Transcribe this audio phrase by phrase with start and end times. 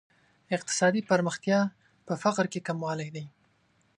[0.55, 1.59] اقتصادي پرمختیا
[2.05, 3.25] په فقر کې کموالی دی.